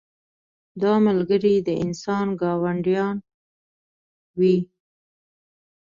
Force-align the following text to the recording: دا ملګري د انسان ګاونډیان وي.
دا 0.81 0.93
ملګري 1.07 1.55
د 1.67 1.69
انسان 1.83 2.27
ګاونډیان 2.41 3.15
وي. 4.39 4.57